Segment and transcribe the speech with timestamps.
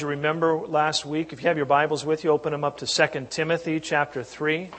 [0.00, 2.86] you remember last week, if you have your Bibles with you, open them up to
[2.86, 4.70] 2 Timothy chapter 3.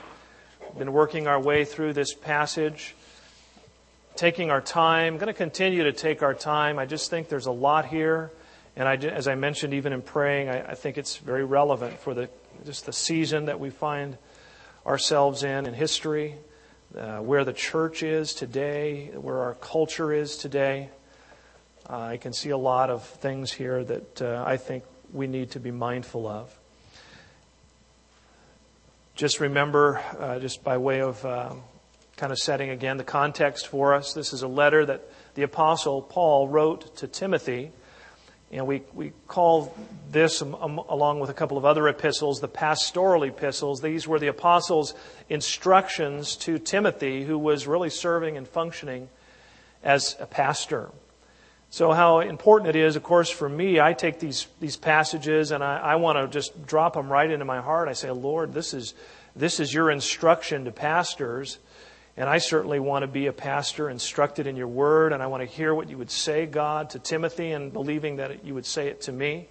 [0.60, 2.94] We've been working our way through this passage,
[4.16, 5.14] taking our time.
[5.14, 6.78] I'm going to continue to take our time.
[6.78, 8.30] I just think there's a lot here.
[8.74, 12.14] And I, as I mentioned, even in praying, I, I think it's very relevant for
[12.14, 12.28] the,
[12.64, 14.16] just the season that we find
[14.86, 16.36] ourselves in in history,
[16.98, 20.88] uh, where the church is today, where our culture is today.
[21.88, 25.50] Uh, I can see a lot of things here that uh, I think we need
[25.52, 26.58] to be mindful of.
[29.14, 31.62] Just remember, uh, just by way of um,
[32.16, 35.02] kind of setting again the context for us, this is a letter that
[35.34, 37.72] the Apostle Paul wrote to Timothy.
[38.50, 39.74] And we, we call
[40.10, 43.80] this, um, um, along with a couple of other epistles, the pastoral epistles.
[43.80, 44.94] These were the apostles'
[45.30, 49.08] instructions to Timothy, who was really serving and functioning
[49.82, 50.90] as a pastor.
[51.72, 55.64] So, how important it is, of course, for me, I take these, these passages and
[55.64, 57.88] I, I want to just drop them right into my heart.
[57.88, 58.92] I say, Lord, this is,
[59.34, 61.56] this is your instruction to pastors.
[62.14, 65.40] And I certainly want to be a pastor instructed in your word, and I want
[65.40, 68.88] to hear what you would say, God, to Timothy, and believing that you would say
[68.88, 69.48] it to me.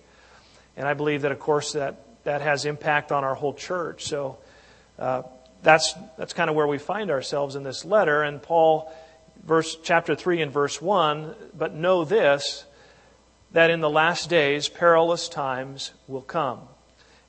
[0.78, 4.04] And I believe that, of course, that, that has impact on our whole church.
[4.06, 4.38] So
[5.00, 5.23] uh,
[5.64, 8.22] that's, that's kind of where we find ourselves in this letter.
[8.22, 8.94] And Paul
[9.44, 12.66] verse, chapter 3 and verse 1 But know this,
[13.52, 16.60] that in the last days perilous times will come.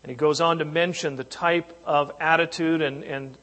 [0.03, 3.39] And he goes on to mention the type of attitude and, and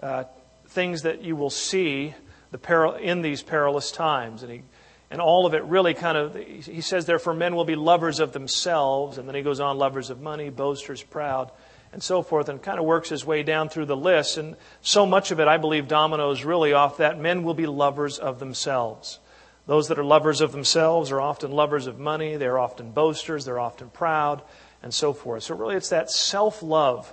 [0.00, 0.24] uh,
[0.68, 2.14] things that you will see
[2.50, 4.42] the peril, in these perilous times.
[4.42, 4.62] And, he,
[5.10, 8.32] and all of it really kind of, he says, therefore men will be lovers of
[8.32, 9.18] themselves.
[9.18, 11.50] And then he goes on, lovers of money, boasters, proud
[11.92, 14.38] and so forth, and kind of works his way down through the list.
[14.38, 18.18] And so much of it, I believe, dominoes really off that men will be lovers
[18.18, 19.18] of themselves.
[19.66, 23.60] Those that are lovers of themselves are often lovers of money, they're often boasters, they're
[23.60, 24.42] often proud,
[24.82, 25.44] and so forth.
[25.44, 27.12] So, really, it's that self love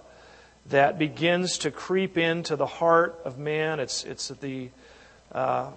[0.68, 3.80] that begins to creep into the heart of man.
[3.80, 4.70] It's, it's the.
[5.32, 5.72] Uh,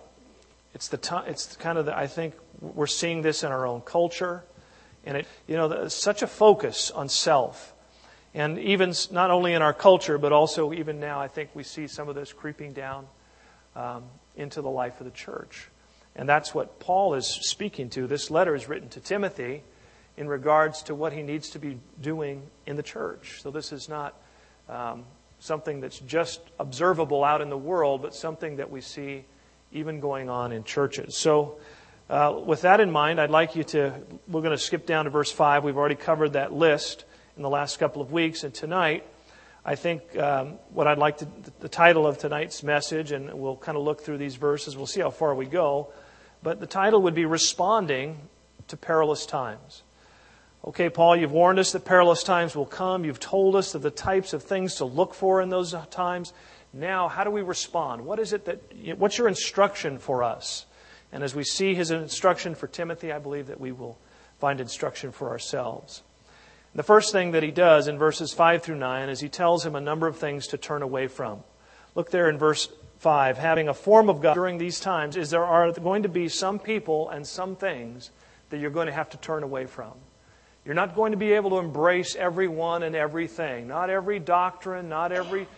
[0.74, 4.42] it's the it's kind of the, I think we're seeing this in our own culture,
[5.04, 7.72] and it you know such a focus on self
[8.34, 11.87] and even not only in our culture, but also even now, I think we see
[11.87, 13.06] some of this creeping down
[13.76, 14.04] um,
[14.37, 15.69] into the life of the church.
[16.16, 18.06] And that's what Paul is speaking to.
[18.06, 19.62] This letter is written to Timothy
[20.16, 23.41] in regards to what he needs to be doing in the church.
[23.42, 24.15] So this is not
[24.69, 25.04] um,
[25.38, 29.25] something that's just observable out in the world, but something that we see
[29.72, 31.16] even going on in churches.
[31.16, 31.59] So,
[32.10, 33.94] uh, with that in mind, I'd like you to,
[34.28, 35.65] we're going to skip down to verse 5.
[35.65, 37.06] We've already covered that list
[37.37, 38.44] in the last couple of weeks.
[38.44, 39.06] And tonight,
[39.65, 41.28] I think um, what I'd like to,
[41.60, 45.00] the title of tonight's message, and we'll kind of look through these verses, we'll see
[45.00, 45.92] how far we go.
[46.42, 48.19] But the title would be Responding
[48.69, 49.82] to Perilous Times.
[50.65, 53.04] Okay, Paul, you've warned us that perilous times will come.
[53.04, 56.32] You've told us of the types of things to look for in those times.
[56.72, 58.04] Now, how do we respond?
[58.04, 58.62] What is it that,
[58.97, 60.66] what's your instruction for us?
[61.10, 63.98] And as we see his instruction for Timothy, I believe that we will
[64.38, 66.03] find instruction for ourselves.
[66.75, 69.75] The first thing that he does in verses 5 through 9 is he tells him
[69.75, 71.44] a number of things to turn away from.
[71.94, 72.69] Look there in verse
[72.99, 73.37] 5.
[73.37, 76.59] Having a form of God during these times is there are going to be some
[76.59, 78.10] people and some things
[78.49, 79.93] that you're going to have to turn away from.
[80.65, 83.69] You're not going to be able to embrace everyone and everything.
[83.69, 85.49] Not every doctrine, not every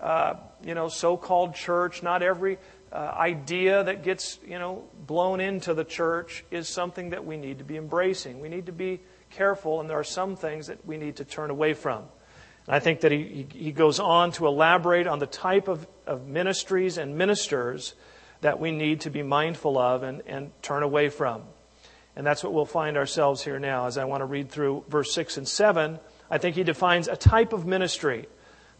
[0.00, 0.34] uh,
[0.64, 2.58] you know so-called church, not every
[2.92, 7.58] uh, idea that gets you know blown into the church is something that we need
[7.58, 8.40] to be embracing.
[8.40, 9.00] We need to be
[9.32, 12.04] careful, and there are some things that we need to turn away from.
[12.66, 16.26] And I think that he, he goes on to elaborate on the type of, of
[16.26, 17.94] ministries and ministers
[18.40, 21.42] that we need to be mindful of and, and turn away from.
[22.14, 23.86] And that's what we'll find ourselves here now.
[23.86, 25.98] As I want to read through verse 6 and 7,
[26.30, 28.26] I think he defines a type of ministry.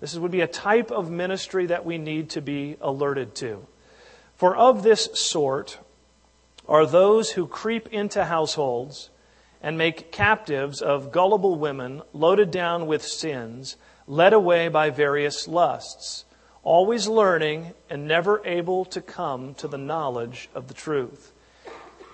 [0.01, 3.67] This would be a type of ministry that we need to be alerted to.
[4.37, 5.79] For of this sort
[6.69, 9.11] are those who creep into households
[9.63, 13.77] and make captives of gullible women loaded down with sins,
[14.07, 16.25] led away by various lusts,
[16.65, 21.33] always learning and never able to come to the knowledge of the truth.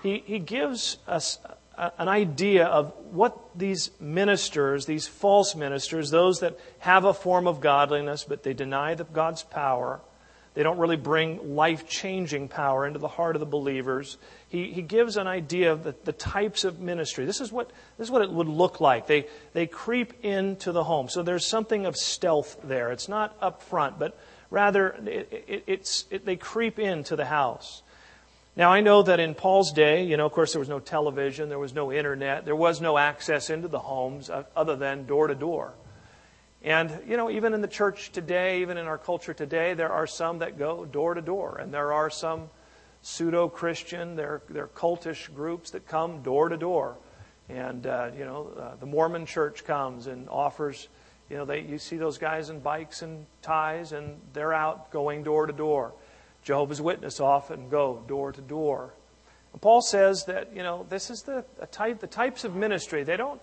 [0.03, 1.39] He, he gives us
[1.97, 7.61] an idea of what these ministers, these false ministers, those that have a form of
[7.61, 10.01] godliness but they deny the God's power,
[10.53, 14.17] they don't really bring life changing power into the heart of the believers.
[14.49, 17.25] He, he gives an idea of the, the types of ministry.
[17.25, 19.07] This is, what, this is what it would look like.
[19.07, 21.07] They, they creep into the home.
[21.07, 22.91] So there's something of stealth there.
[22.91, 24.17] It's not up front, but
[24.49, 27.83] rather it, it, it's, it, they creep into the house.
[28.55, 31.47] Now, I know that in Paul's day, you know, of course, there was no television,
[31.47, 35.27] there was no internet, there was no access into the homes uh, other than door
[35.27, 35.73] to door.
[36.63, 40.07] And, you know, even in the church today, even in our culture today, there are
[40.07, 42.49] some that go door to door, and there are some
[43.01, 46.97] pseudo Christian, they're, they're cultish groups that come door to door.
[47.47, 50.89] And, uh, you know, uh, the Mormon church comes and offers,
[51.29, 55.23] you know, they, you see those guys in bikes and ties, and they're out going
[55.23, 55.93] door to door.
[56.43, 58.93] Jehovah's Witness often go door to door.
[59.61, 63.03] Paul says that, you know, this is the type, the types of ministry.
[63.03, 63.41] They don't,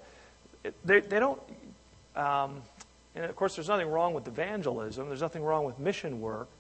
[0.84, 1.40] they, they don't,
[2.14, 2.62] um,
[3.16, 6.50] and of course, there's nothing wrong with evangelism, there's nothing wrong with mission work,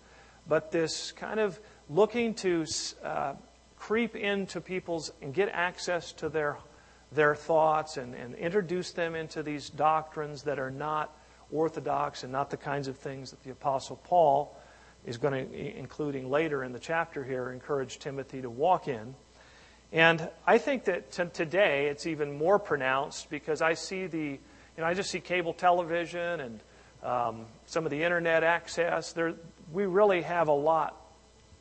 [0.48, 1.60] but this kind of
[1.90, 2.64] looking to
[3.04, 3.34] uh,
[3.76, 6.56] creep into people's and get access to their,
[7.12, 11.14] their thoughts and, and introduce them into these doctrines that are not
[11.52, 14.58] orthodox and not the kinds of things that the Apostle Paul
[15.04, 19.14] is going to, including later in the chapter here, encourage Timothy to walk in.
[19.92, 24.38] And I think that t- today it's even more pronounced because I see the
[24.76, 26.60] you know, I just see cable television and
[27.02, 29.12] um, some of the internet access.
[29.12, 29.34] There,
[29.72, 31.00] we really have a lot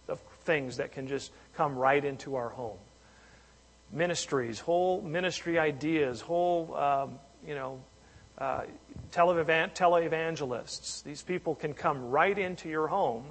[0.08, 2.78] of things that can just come right into our home.
[3.92, 7.80] Ministries, whole ministry ideas, whole, um, you know,
[8.38, 8.64] uh,
[9.12, 11.04] televangelists.
[11.04, 13.26] These people can come right into your home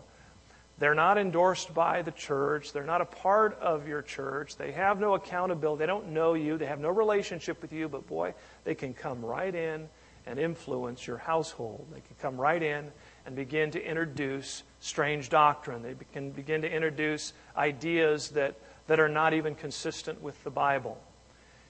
[0.78, 2.72] they're not endorsed by the church.
[2.72, 4.56] They're not a part of your church.
[4.56, 5.80] They have no accountability.
[5.80, 6.58] They don't know you.
[6.58, 7.88] They have no relationship with you.
[7.88, 8.34] But boy,
[8.64, 9.88] they can come right in
[10.26, 11.86] and influence your household.
[11.92, 12.90] They can come right in
[13.24, 15.82] and begin to introduce strange doctrine.
[15.82, 18.56] They can begin to introduce ideas that,
[18.88, 20.98] that are not even consistent with the Bible.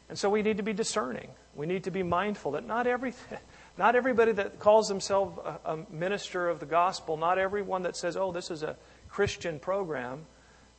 [0.08, 1.28] And so we need to be discerning.
[1.54, 3.38] We need to be mindful that not everything.
[3.76, 8.16] Not everybody that calls themselves a, a minister of the gospel, not everyone that says,
[8.16, 8.76] oh, this is a
[9.14, 10.26] Christian program,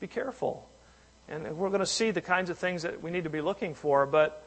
[0.01, 0.67] be careful.
[1.29, 3.73] And we're going to see the kinds of things that we need to be looking
[3.73, 4.45] for, but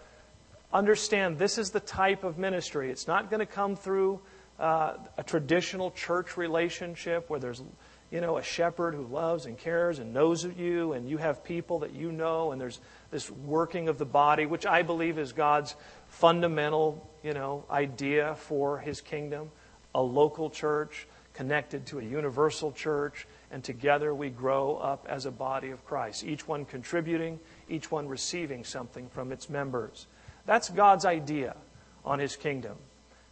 [0.71, 2.91] understand this is the type of ministry.
[2.91, 4.21] It's not going to come through
[4.61, 7.63] uh, a traditional church relationship where there's
[8.11, 11.79] you know a shepherd who loves and cares and knows you and you have people
[11.79, 12.81] that you know and there's
[13.11, 15.77] this working of the body which i believe is god's
[16.09, 19.51] fundamental you know idea for his kingdom
[19.95, 25.31] a local church connected to a universal church and together we grow up as a
[25.31, 30.07] body of Christ, each one contributing, each one receiving something from its members.
[30.47, 31.57] That's God's idea
[32.05, 32.77] on His kingdom.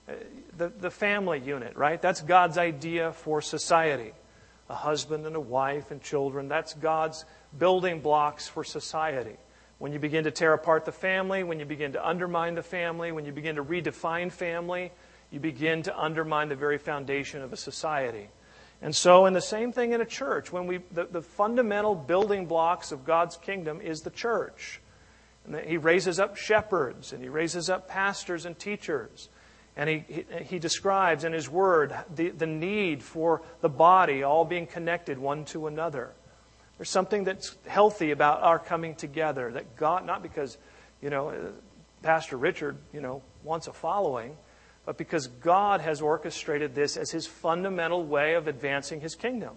[0.09, 0.13] Uh,
[0.57, 2.01] the, the family unit, right?
[2.01, 4.13] That's God's idea for society.
[4.69, 7.25] A husband and a wife and children, that's God's
[7.57, 9.37] building blocks for society.
[9.79, 13.13] When you begin to tear apart the family, when you begin to undermine the family,
[13.13, 14.91] when you begin to redefine family,
[15.31, 18.29] you begin to undermine the very foundation of a society.
[18.83, 22.47] And so, in the same thing in a church, when we the, the fundamental building
[22.47, 24.81] blocks of God's kingdom is the church.
[25.47, 29.29] And he raises up shepherds and he raises up pastors and teachers.
[29.77, 34.45] And he, he, he describes in his word the, the need for the body all
[34.45, 36.13] being connected one to another.
[36.79, 40.59] There's something that's healthy about our coming together that God, not because,
[41.01, 41.35] you know, uh,
[42.03, 44.37] Pastor Richard, you know, wants a following,
[44.87, 49.57] but because God has orchestrated this as his fundamental way of advancing his kingdom.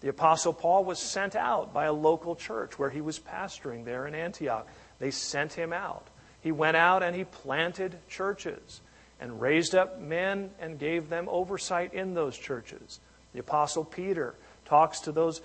[0.00, 4.06] The Apostle Paul was sent out by a local church where he was pastoring there
[4.06, 4.66] in Antioch.
[5.00, 6.08] They sent him out.
[6.40, 8.80] He went out and he planted churches
[9.20, 13.00] and raised up men and gave them oversight in those churches.
[13.32, 15.42] The Apostle Peter talks to those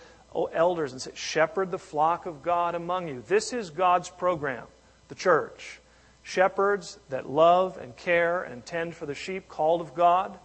[0.53, 3.23] elders and says, Shepherd the flock of God among you.
[3.27, 4.65] This is God's program,
[5.07, 5.79] the church
[6.27, 10.37] shepherds that love and care and tend for the sheep, called of God,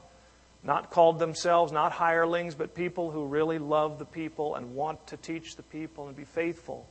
[0.63, 5.17] not called themselves, not hirelings, but people who really love the people and want to
[5.17, 6.89] teach the people and be faithful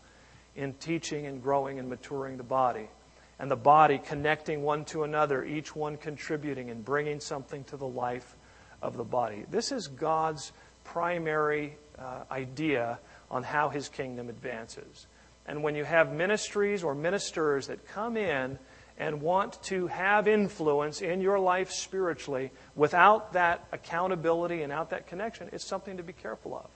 [0.58, 2.90] in teaching and growing and maturing the body.
[3.40, 7.88] And the body connecting one to another, each one contributing and bringing something to the
[7.88, 8.36] life
[8.82, 9.46] of the body.
[9.50, 10.52] This is God's
[10.84, 15.08] primary uh, idea on how his kingdom advances.
[15.48, 18.60] And when you have ministries or ministers that come in
[19.02, 25.08] and want to have influence in your life spiritually without that accountability and out that
[25.08, 26.70] connection, it's something to be careful of.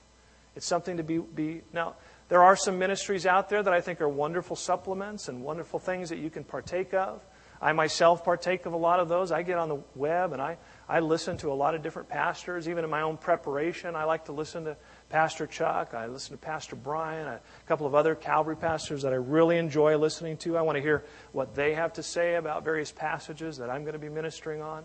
[0.56, 1.94] It's something to be, be now.
[2.28, 6.10] There are some ministries out there that I think are wonderful supplements and wonderful things
[6.10, 7.24] that you can partake of.
[7.62, 9.32] I myself partake of a lot of those.
[9.32, 10.58] I get on the web and I,
[10.90, 12.68] I listen to a lot of different pastors.
[12.68, 14.78] Even in my own preparation, I like to listen to
[15.10, 15.94] Pastor Chuck.
[15.94, 19.98] I listen to Pastor Brian, a couple of other Calvary pastors that I really enjoy
[19.98, 20.58] listening to.
[20.58, 23.94] I want to hear what they have to say about various passages that I'm going
[23.94, 24.84] to be ministering on.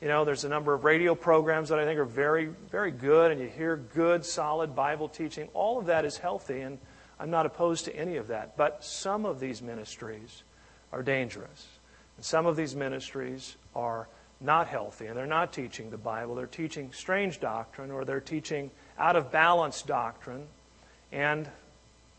[0.00, 3.30] You know, there's a number of radio programs that I think are very, very good,
[3.30, 5.48] and you hear good, solid Bible teaching.
[5.54, 6.78] All of that is healthy, and
[7.18, 8.56] I'm not opposed to any of that.
[8.56, 10.42] But some of these ministries
[10.92, 11.66] are dangerous.
[12.16, 14.08] And some of these ministries are
[14.40, 16.34] not healthy and they're not teaching the Bible.
[16.34, 20.46] They're teaching strange doctrine or they're teaching out of balance doctrine.
[21.12, 21.48] And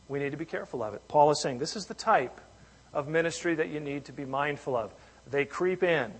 [0.07, 1.01] we need to be careful of it.
[1.07, 2.39] Paul is saying this is the type
[2.93, 4.93] of ministry that you need to be mindful of.
[5.29, 6.13] They creep in.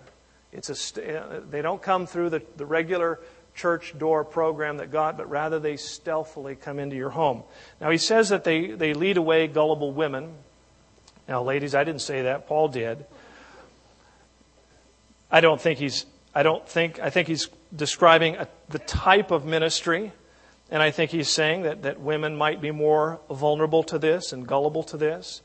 [0.52, 3.20] It's a, uh, they don't come through the, the regular
[3.56, 7.44] church door program that God, but rather they stealthily come into your home.
[7.80, 10.34] Now, he says that they, they lead away gullible women.
[11.28, 12.48] Now, ladies, I didn't say that.
[12.48, 13.06] Paul did.
[15.32, 19.46] I don't think he's, I don't think, I think he's describing a, the type of
[19.46, 20.12] ministry.
[20.72, 24.48] And I think he's saying that, that women might be more vulnerable to this and
[24.48, 25.42] gullible to this.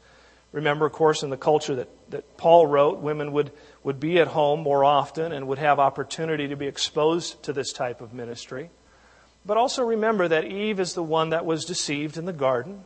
[0.52, 3.52] Remember, of course, in the culture that, that Paul wrote, women would,
[3.84, 7.72] would be at home more often and would have opportunity to be exposed to this
[7.72, 8.70] type of ministry.
[9.46, 12.84] But also remember that Eve is the one that was deceived in the garden,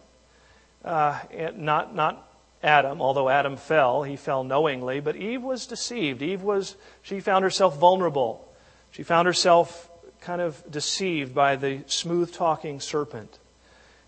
[0.84, 1.20] uh,
[1.54, 2.30] not, not
[2.62, 6.22] Adam, although Adam fell, he fell knowingly, but Eve was deceived.
[6.22, 8.46] Eve was, she found herself vulnerable.
[8.90, 9.90] She found herself
[10.24, 13.38] kind of deceived by the smooth talking serpent.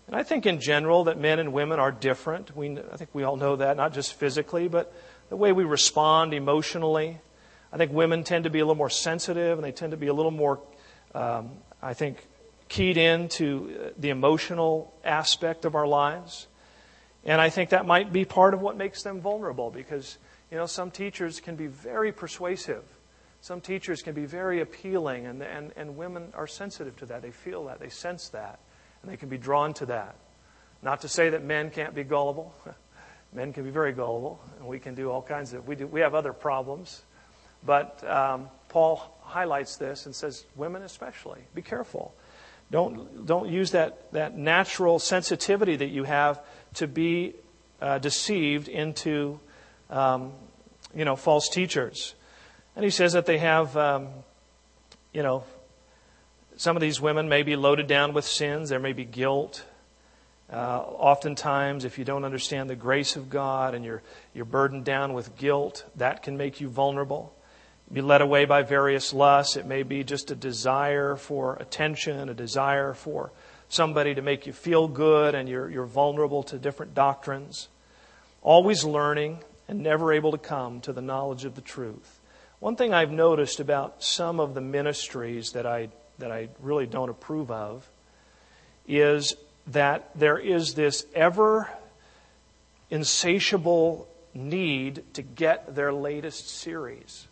[0.07, 2.55] And I think in general that men and women are different.
[2.55, 4.91] We, I think we all know that, not just physically, but
[5.29, 7.19] the way we respond emotionally.
[7.71, 10.07] I think women tend to be a little more sensitive and they tend to be
[10.07, 10.59] a little more,
[11.13, 12.25] um, I think,
[12.67, 16.47] keyed in to the emotional aspect of our lives.
[17.25, 20.17] And I think that might be part of what makes them vulnerable because,
[20.49, 22.83] you know, some teachers can be very persuasive.
[23.41, 27.21] Some teachers can be very appealing, and, and, and women are sensitive to that.
[27.21, 28.59] They feel that, they sense that,
[29.01, 30.15] and they can be drawn to that.
[30.81, 32.53] Not to say that men can't be gullible.
[33.33, 36.01] men can be very gullible, and we can do all kinds of, we, do, we
[36.01, 37.03] have other problems.
[37.65, 42.13] But um, Paul highlights this and says, women especially, be careful.
[42.69, 46.43] Don't, don't use that, that natural sensitivity that you have
[46.75, 47.35] to be
[47.81, 49.39] uh, deceived into,
[49.89, 50.33] um,
[50.93, 52.13] you know, false teachers.
[52.77, 54.09] And he says that they have, um,
[55.11, 55.43] you know,
[56.57, 58.69] some of these women may be loaded down with sins.
[58.69, 59.65] There may be guilt.
[60.53, 64.03] Uh, oftentimes, if you don't understand the grace of God and you're,
[64.35, 67.33] you're burdened down with guilt, that can make you vulnerable.
[67.91, 69.55] Be led away by various lusts.
[69.55, 73.31] It may be just a desire for attention, a desire for
[73.69, 77.69] somebody to make you feel good, and you're, you're vulnerable to different doctrines.
[78.43, 82.19] Always learning and never able to come to the knowledge of the truth.
[82.59, 87.09] One thing I've noticed about some of the ministries that I, that I really don't
[87.09, 87.87] approve of
[88.87, 89.35] is
[89.67, 91.69] that there is this ever
[92.89, 97.27] insatiable need to get their latest series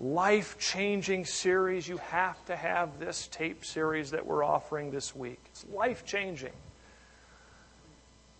[0.00, 1.88] life changing series.
[1.88, 5.40] You have to have this tape series that we're offering this week.
[5.50, 6.52] It's life changing.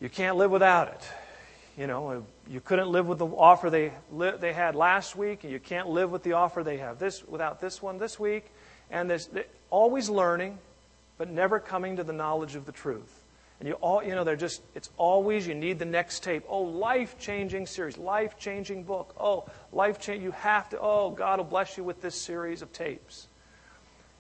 [0.01, 1.09] You can't live without it.
[1.79, 2.21] You know, uh,
[2.51, 6.11] you couldn't live with the offer they, they had last week, and you can't live
[6.11, 8.47] with the offer they have this without this one this week.
[8.91, 9.29] And this,
[9.71, 10.59] always learning,
[11.19, 13.23] but never coming to the knowledge of the truth.
[13.61, 16.43] And you all, you know, they're just, it's always, you need the next tape.
[16.49, 19.15] Oh, life changing series, life changing book.
[19.19, 22.73] Oh, life change, you have to, oh, God will bless you with this series of
[22.73, 23.29] tapes.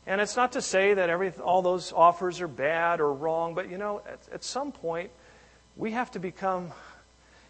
[0.07, 3.69] And it's not to say that every, all those offers are bad or wrong, but
[3.69, 5.11] you know, at, at some point,
[5.77, 6.73] we have to become,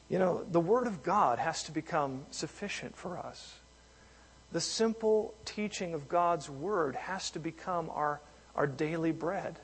[0.08, 3.54] you know, the Word of God has to become sufficient for us.
[4.52, 8.20] The simple teaching of God's Word has to become our,
[8.54, 9.58] our daily bread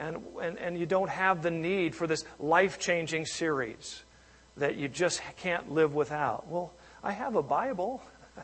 [0.00, 4.02] and, and, and you don't have the need for this life changing series
[4.56, 6.48] that you just can't live without.
[6.48, 6.72] Well,
[7.04, 8.02] I have a Bible.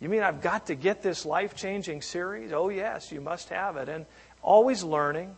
[0.00, 2.50] you mean I've got to get this life changing series?
[2.52, 3.90] Oh, yes, you must have it.
[3.90, 4.06] And
[4.42, 5.36] always learning,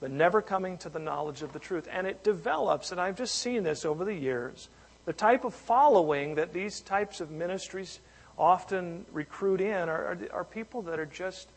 [0.00, 1.88] but never coming to the knowledge of the truth.
[1.90, 4.68] And it develops, and I've just seen this over the years,
[5.04, 8.00] the type of following that these types of ministries
[8.38, 11.48] often recruit in are, are, are people that are just,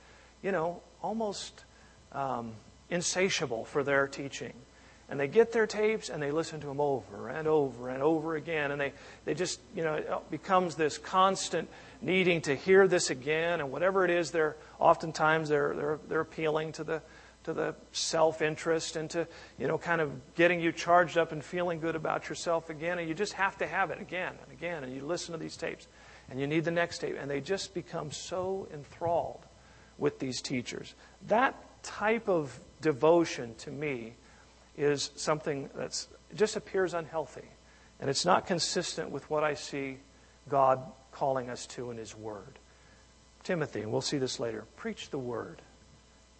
[0.41, 1.63] you know, almost.
[2.11, 2.53] Um,
[2.89, 4.53] insatiable for their teaching.
[5.09, 8.35] And they get their tapes and they listen to them over and over and over
[8.35, 8.71] again.
[8.71, 8.93] And they,
[9.25, 11.67] they just, you know, it becomes this constant
[12.01, 13.59] needing to hear this again.
[13.59, 17.01] And whatever it is, they're oftentimes they're, they're, they're appealing to the,
[17.43, 19.27] to the self interest and to,
[19.57, 22.99] you know, kind of getting you charged up and feeling good about yourself again.
[22.99, 24.83] And you just have to have it again and again.
[24.83, 25.87] And you listen to these tapes
[26.29, 27.15] and you need the next tape.
[27.19, 29.45] And they just become so enthralled
[29.97, 30.95] with these teachers.
[31.27, 34.13] That type of devotion to me
[34.77, 36.05] is something that
[36.35, 37.47] just appears unhealthy.
[37.99, 39.97] And it's not consistent with what I see
[40.47, 40.81] God
[41.11, 42.59] calling us to in His Word.
[43.43, 45.61] Timothy, and we'll see this later, preach the Word.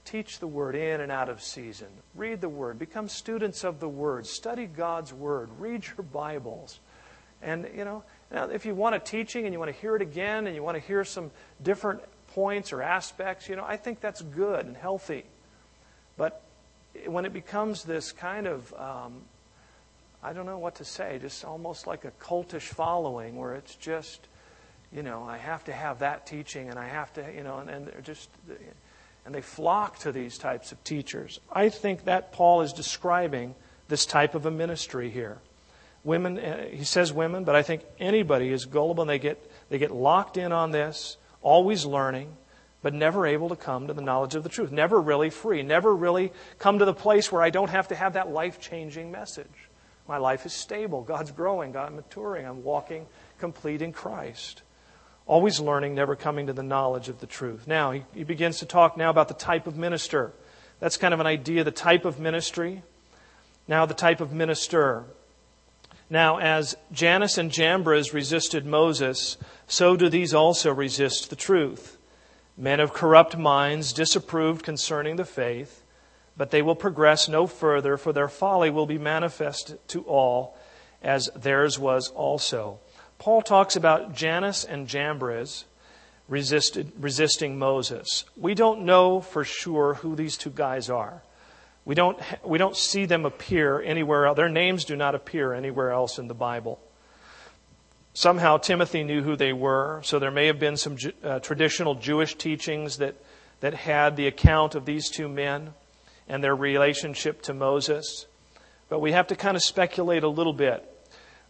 [0.10, 1.88] Teach the Word in and out of season.
[2.16, 2.80] Read the Word.
[2.80, 4.26] Become students of the Word.
[4.26, 5.50] Study God's Word.
[5.60, 6.80] Read your Bibles.
[7.44, 10.02] And, you know, now if you want a teaching and you want to hear it
[10.02, 11.30] again and you want to hear some
[11.62, 15.26] different points or aspects, you know, I think that's good and healthy.
[16.18, 16.42] But
[17.06, 19.22] when it becomes this kind of, um,
[20.24, 24.28] I don't know what to say, just almost like a cultish following where it's just,
[24.92, 27.70] you know, I have to have that teaching and I have to, you know, and,
[27.70, 28.28] and just,
[29.30, 31.40] and they flock to these types of teachers.
[31.54, 33.54] I think that Paul is describing
[33.88, 35.38] this type of a ministry here.
[36.04, 39.78] Women, uh, he says women, but I think anybody is gullible and they get, they
[39.78, 42.36] get locked in on this, always learning,
[42.82, 44.72] but never able to come to the knowledge of the truth.
[44.72, 45.62] Never really free.
[45.62, 49.12] Never really come to the place where I don't have to have that life changing
[49.12, 49.70] message.
[50.08, 51.04] My life is stable.
[51.04, 51.72] God's growing.
[51.72, 52.48] God's maturing.
[52.48, 53.06] I'm walking
[53.38, 54.64] complete in Christ
[55.30, 57.68] always learning, never coming to the knowledge of the truth.
[57.68, 60.34] Now, he, he begins to talk now about the type of minister.
[60.80, 62.82] That's kind of an idea, the type of ministry.
[63.68, 65.04] Now, the type of minister.
[66.10, 71.98] Now, as Jannes and Jambres resisted Moses, so do these also resist the truth.
[72.58, 75.84] Men of corrupt minds disapproved concerning the faith,
[76.36, 80.58] but they will progress no further, for their folly will be manifest to all,
[81.04, 82.80] as theirs was also.
[83.20, 85.66] Paul talks about Jannes and Jambres
[86.30, 88.24] resisted, resisting Moses.
[88.38, 91.22] We don't know for sure who these two guys are.
[91.84, 94.38] We don't, we don't see them appear anywhere else.
[94.38, 96.80] Their names do not appear anywhere else in the Bible.
[98.14, 102.36] Somehow Timothy knew who they were, so there may have been some uh, traditional Jewish
[102.36, 103.16] teachings that,
[103.60, 105.74] that had the account of these two men
[106.28, 108.28] and their relationship to Moses.
[108.88, 110.86] But we have to kind of speculate a little bit.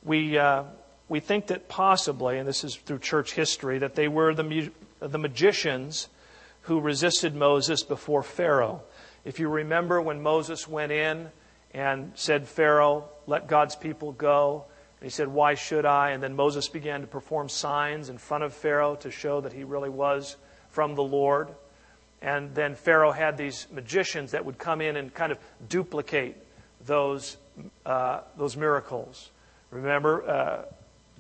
[0.03, 0.63] We, uh,
[1.09, 5.17] we think that possibly, and this is through church history, that they were the, the
[5.17, 6.07] magicians
[6.61, 8.83] who resisted Moses before Pharaoh.
[9.25, 11.29] If you remember when Moses went in
[11.73, 14.65] and said, Pharaoh, let God's people go,
[14.99, 16.11] and he said, Why should I?
[16.11, 19.63] And then Moses began to perform signs in front of Pharaoh to show that he
[19.63, 20.37] really was
[20.69, 21.49] from the Lord.
[22.21, 26.35] And then Pharaoh had these magicians that would come in and kind of duplicate
[26.85, 27.37] those,
[27.85, 29.31] uh, those miracles.
[29.71, 30.65] Remember, uh,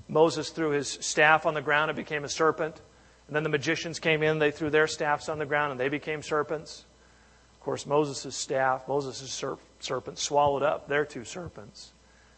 [0.09, 2.81] Moses threw his staff on the ground and became a serpent.
[3.27, 5.87] And then the magicians came in, they threw their staffs on the ground and they
[5.87, 6.85] became serpents.
[7.53, 11.91] Of course, Moses' staff, Moses' serp- serpent, swallowed up their two serpents.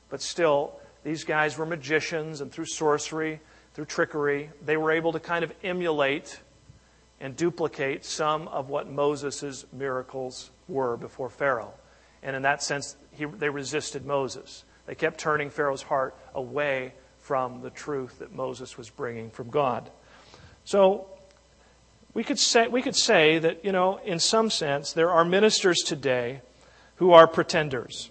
[0.10, 3.40] But still, these guys were magicians, and through sorcery,
[3.74, 6.42] through trickery, they were able to kind of emulate
[7.22, 11.74] and duplicate some of what Moses' miracles were before Pharaoh.
[12.22, 14.66] And in that sense, he, they resisted Moses.
[14.88, 16.94] They kept turning Pharaoh's heart away
[17.32, 19.90] from the truth that Moses was bringing from God.
[20.66, 21.08] So
[22.14, 25.78] we could say, we could say that, you know, in some sense, there are ministers
[25.78, 26.42] today
[26.98, 28.10] who are pretenders.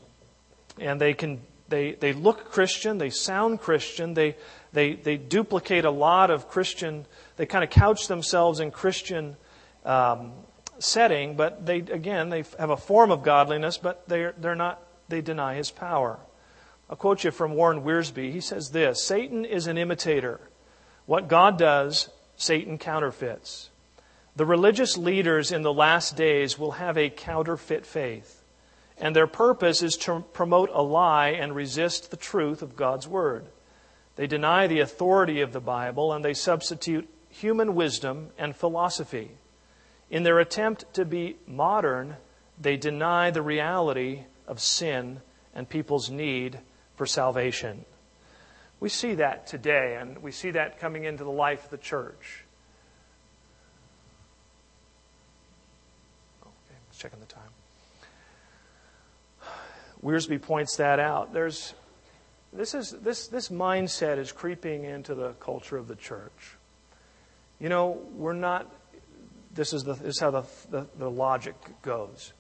[0.79, 4.37] And they can they, they look Christian, they sound Christian, they,
[4.73, 7.05] they, they duplicate a lot of Christian,
[7.37, 9.37] they kind of couch themselves in Christian
[9.85, 10.33] um,
[10.79, 15.21] setting, but they, again, they have a form of godliness, but they're, they're not, they
[15.21, 16.19] deny his power.
[16.91, 18.33] I'll quote you from Warren Wiersbe.
[18.33, 20.41] He says this Satan is an imitator.
[21.07, 23.71] What God does, Satan counterfeits.
[24.35, 28.43] The religious leaders in the last days will have a counterfeit faith,
[28.99, 33.47] and their purpose is to promote a lie and resist the truth of God's Word.
[34.17, 39.31] They deny the authority of the Bible and they substitute human wisdom and philosophy.
[40.11, 42.17] In their attempt to be modern,
[42.61, 45.21] they deny the reality of sin
[45.55, 46.59] and people's need
[47.01, 47.83] for salvation.
[48.79, 52.45] We see that today, and we see that coming into the life of the church.
[56.43, 57.49] Okay, checking the time.
[60.05, 61.33] Wiersbe points that out.
[61.33, 61.73] There's
[62.53, 66.59] this is this this mindset is creeping into the culture of the church.
[67.61, 68.71] You know, we're not.
[69.55, 72.35] This is the this is how the, the, the logic goes.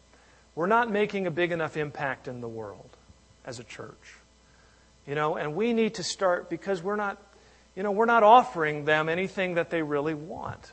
[0.54, 2.90] We're not making a big enough impact in the world
[3.46, 4.19] as a church.
[5.06, 7.20] You know, and we need to start because we're not,
[7.74, 10.72] you know, we're not offering them anything that they really want.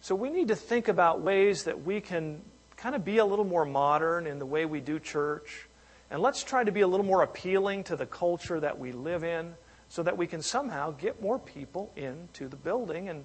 [0.00, 2.40] So we need to think about ways that we can
[2.76, 5.68] kind of be a little more modern in the way we do church.
[6.10, 9.22] And let's try to be a little more appealing to the culture that we live
[9.22, 9.54] in
[9.88, 13.24] so that we can somehow get more people into the building and,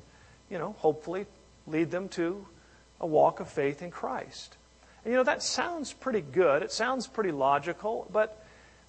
[0.49, 1.25] you know, hopefully
[1.67, 2.45] lead them to
[2.99, 4.57] a walk of faith in Christ.
[5.03, 6.61] And, you know, that sounds pretty good.
[6.61, 8.43] It sounds pretty logical, but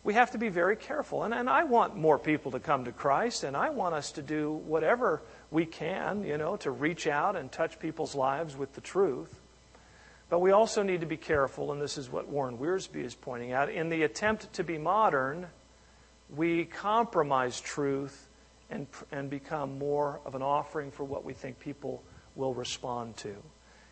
[0.07, 1.25] we have to be very careful.
[1.25, 4.23] And, and I want more people to come to Christ, and I want us to
[4.23, 8.81] do whatever we can, you know, to reach out and touch people's lives with the
[8.81, 9.41] truth.
[10.31, 13.53] But we also need to be careful, and this is what Warren Wiersbe is pointing
[13.53, 13.69] out.
[13.69, 15.49] In the attempt to be modern,
[16.31, 18.29] we compromise truth
[18.71, 22.01] and, and become more of an offering for what we think people
[22.37, 23.35] will respond to.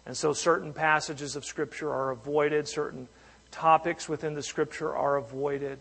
[0.07, 3.09] And so certain passages of Scripture are avoided, certain
[3.51, 5.81] topics within the Scripture are avoided.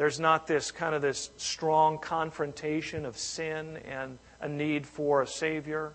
[0.00, 5.26] There's not this kind of this strong confrontation of sin and a need for a
[5.26, 5.92] Savior.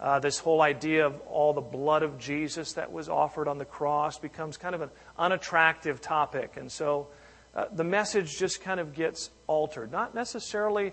[0.00, 3.64] Uh, this whole idea of all the blood of Jesus that was offered on the
[3.64, 6.56] cross becomes kind of an unattractive topic.
[6.56, 7.06] And so
[7.54, 9.92] uh, the message just kind of gets altered.
[9.92, 10.92] Not necessarily,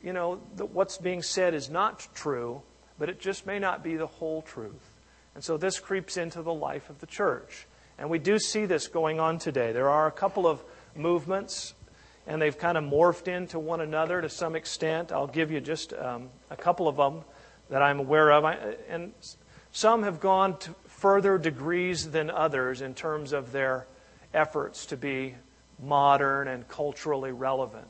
[0.00, 0.36] you know,
[0.72, 2.62] what's being said is not true,
[3.00, 4.92] but it just may not be the whole truth.
[5.34, 7.66] And so this creeps into the life of the church.
[7.98, 9.72] And we do see this going on today.
[9.72, 10.62] There are a couple of
[10.96, 11.74] movements,
[12.26, 15.12] and they've kind of morphed into one another to some extent.
[15.12, 17.22] I'll give you just um, a couple of them
[17.70, 18.44] that I'm aware of.
[18.44, 19.12] I, and
[19.72, 23.86] some have gone to further degrees than others in terms of their
[24.32, 25.34] efforts to be
[25.82, 27.88] modern and culturally relevant.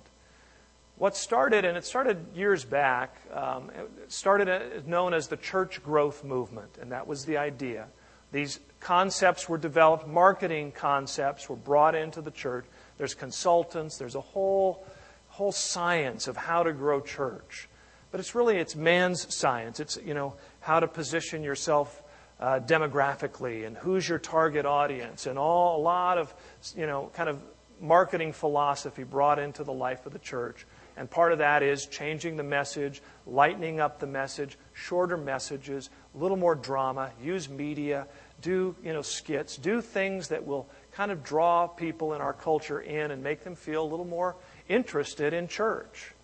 [0.96, 5.82] What started, and it started years back, um, it started as known as the church
[5.82, 7.86] growth movement, and that was the idea.
[8.30, 12.64] These concepts were developed, marketing concepts were brought into the church.
[12.98, 14.86] There's consultants, there's a whole,
[15.28, 17.68] whole science of how to grow church.
[18.14, 19.80] But it's really it's man's science.
[19.80, 22.00] It's you know how to position yourself
[22.38, 26.32] uh, demographically and who's your target audience and all a lot of
[26.76, 27.40] you know kind of
[27.80, 30.64] marketing philosophy brought into the life of the church.
[30.96, 36.18] And part of that is changing the message, lightening up the message, shorter messages, a
[36.18, 38.06] little more drama, use media,
[38.42, 42.80] do you know skits, do things that will kind of draw people in our culture
[42.80, 44.36] in and make them feel a little more
[44.68, 46.14] interested in church.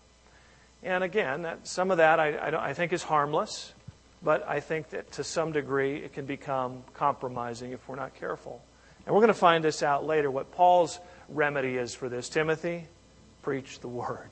[0.81, 3.73] And again, that, some of that I, I, I think is harmless,
[4.23, 8.61] but I think that to some degree it can become compromising if we're not careful.
[9.05, 12.29] And we're going to find this out later what Paul's remedy is for this.
[12.29, 12.87] Timothy,
[13.41, 14.29] preach the word.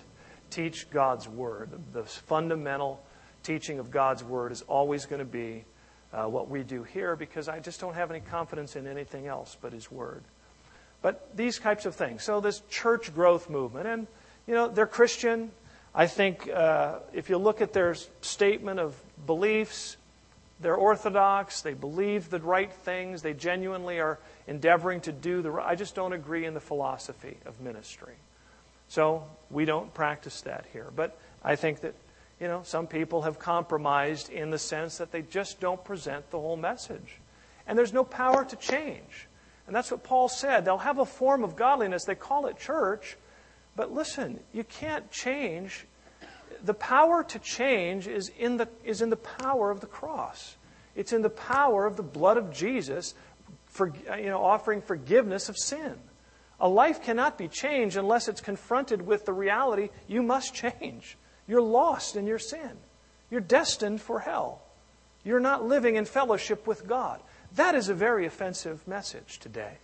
[0.49, 1.69] Teach God's word.
[1.91, 3.03] The fundamental
[3.43, 5.65] teaching of God's word is always going to be
[6.13, 9.57] uh, what we do here because I just don't have any confidence in anything else
[9.61, 10.23] but His Word.
[11.01, 12.23] But these types of things.
[12.23, 14.07] So, this church growth movement, and,
[14.47, 15.51] you know, they're Christian.
[15.95, 19.97] I think uh, if you look at their statement of beliefs,
[20.61, 21.61] they're orthodox.
[21.61, 23.21] They believe the right things.
[23.21, 25.65] They genuinely are endeavoring to do the right.
[25.65, 28.15] I just don't agree in the philosophy of ministry.
[28.89, 30.87] So we don't practice that here.
[30.93, 31.95] But I think that,
[32.39, 36.39] you know, some people have compromised in the sense that they just don't present the
[36.39, 37.19] whole message.
[37.67, 39.27] And there's no power to change.
[39.67, 40.65] And that's what Paul said.
[40.65, 42.05] They'll have a form of godliness.
[42.05, 43.17] They call it church
[43.79, 45.85] but listen, you can't change.
[46.65, 50.57] The power to change is in the, is in the power of the cross.
[50.97, 53.13] It's in the power of the blood of Jesus
[53.67, 55.95] for, you know, offering forgiveness of sin.
[56.59, 61.17] A life cannot be changed unless it's confronted with the reality you must change.
[61.49, 62.77] You're lost in your sin.
[63.31, 64.61] You're destined for hell.
[65.23, 67.19] You're not living in fellowship with God.
[67.55, 69.79] That is a very offensive message today.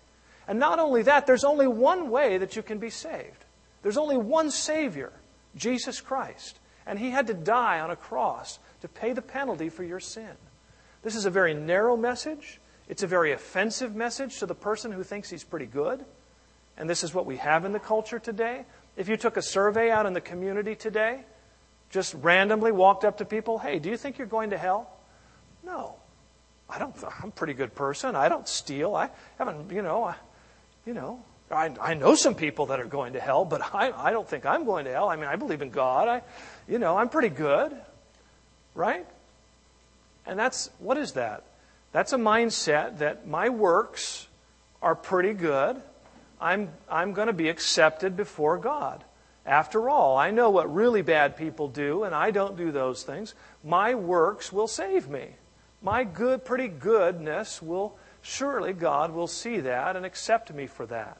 [0.47, 3.43] And not only that, there's only one way that you can be saved.
[3.81, 5.11] There's only one Savior,
[5.55, 6.59] Jesus Christ.
[6.85, 10.37] And He had to die on a cross to pay the penalty for your sin.
[11.01, 12.59] This is a very narrow message.
[12.87, 16.05] It's a very offensive message to the person who thinks he's pretty good.
[16.77, 18.65] And this is what we have in the culture today.
[18.95, 21.21] If you took a survey out in the community today,
[21.95, 24.91] just randomly walked up to people, hey, do you think you're going to hell?
[25.63, 25.95] No.
[26.69, 28.17] I don't, I'm a pretty good person.
[28.17, 28.95] I don't steal.
[28.95, 30.15] I haven't, you know, I,
[30.85, 34.11] you know, I, I know some people that are going to hell, but I, I
[34.11, 35.07] don't think I'm going to hell.
[35.07, 36.09] I mean, I believe in God.
[36.09, 36.21] I,
[36.67, 37.73] you know, I'm pretty good,
[38.73, 39.05] right?
[40.25, 41.45] And that's, what is that?
[41.93, 44.27] That's a mindset that my works
[44.81, 45.81] are pretty good.
[46.41, 49.01] I'm, I'm going to be accepted before God.
[49.45, 53.35] After all, I know what really bad people do, and I don't do those things.
[53.63, 55.27] My works will save me.
[55.81, 61.17] My good, pretty goodness will, surely God will see that and accept me for that.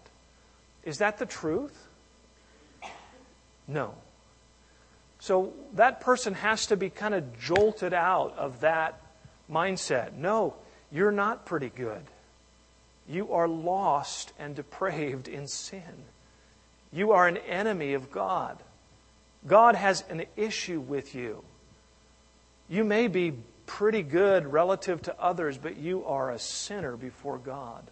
[0.84, 1.88] Is that the truth?
[3.68, 3.94] No.
[5.20, 9.00] So that person has to be kind of jolted out of that
[9.52, 10.14] mindset.
[10.14, 10.56] No,
[10.92, 12.04] you're not pretty good.
[13.08, 16.06] You are lost and depraved in sin.
[16.96, 18.58] You are an enemy of God.
[19.46, 21.44] God has an issue with you.
[22.70, 23.34] You may be
[23.66, 27.84] pretty good relative to others, but you are a sinner before God.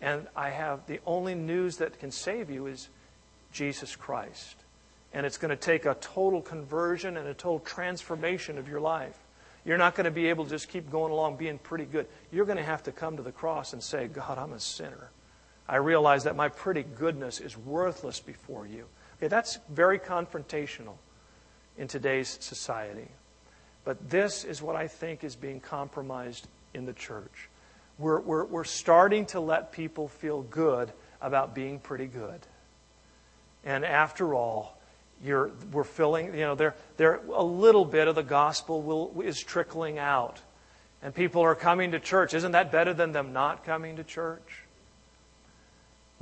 [0.00, 2.88] And I have the only news that can save you is
[3.52, 4.56] Jesus Christ.
[5.14, 9.16] And it's going to take a total conversion and a total transformation of your life.
[9.64, 12.08] You're not going to be able to just keep going along being pretty good.
[12.32, 15.10] You're going to have to come to the cross and say, God, I'm a sinner.
[15.68, 18.86] I realize that my pretty goodness is worthless before you.
[19.18, 20.94] Okay, that's very confrontational
[21.78, 23.08] in today's society.
[23.84, 27.48] But this is what I think is being compromised in the church.
[27.98, 32.40] We're, we're, we're starting to let people feel good about being pretty good.
[33.64, 34.76] And after all,
[35.24, 39.40] you're, we're filling, you know, there, there, a little bit of the gospel will, is
[39.40, 40.40] trickling out.
[41.02, 42.34] And people are coming to church.
[42.34, 44.64] Isn't that better than them not coming to church?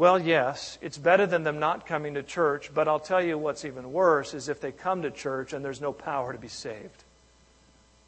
[0.00, 3.66] Well, yes, it's better than them not coming to church, but I'll tell you what's
[3.66, 7.04] even worse is if they come to church and there's no power to be saved.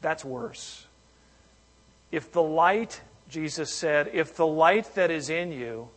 [0.01, 0.87] That's worse.
[2.11, 5.87] If the light, Jesus said, if the light that is in you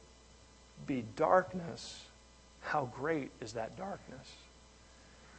[0.87, 2.05] be darkness,
[2.61, 4.35] how great is that darkness?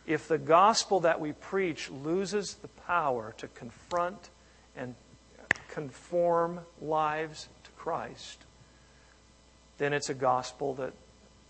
[0.07, 4.31] If the gospel that we preach loses the power to confront
[4.75, 4.95] and
[5.69, 8.39] conform lives to Christ,
[9.77, 10.93] then it's a gospel that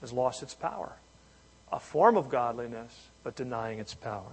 [0.02, 0.94] has lost its power.
[1.72, 4.32] A form of godliness, but denying its power.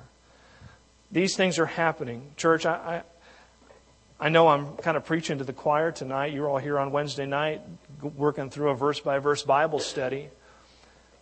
[1.10, 2.30] These things are happening.
[2.36, 3.02] Church, I,
[4.20, 6.32] I, I know I'm kind of preaching to the choir tonight.
[6.32, 7.62] You're all here on Wednesday night
[8.16, 10.28] working through a verse by verse Bible study.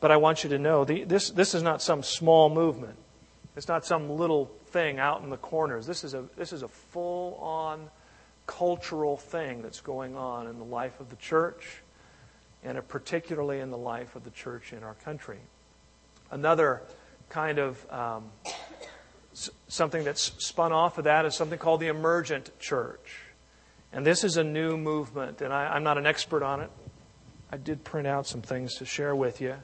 [0.01, 2.97] But I want you to know the, this, this is not some small movement.
[3.57, 5.87] It's not some little thing out in the corners.
[5.87, 7.89] This is a, this is a full on
[8.47, 11.83] cultural thing that's going on in the life of the church
[12.65, 15.39] and particularly in the life of the church in our country.
[16.31, 16.83] Another
[17.29, 18.25] kind of um,
[19.69, 23.21] something that's spun off of that is something called the emergent church.
[23.93, 26.71] And this is a new movement, and I, I'm not an expert on it.
[27.51, 29.57] I did print out some things to share with you.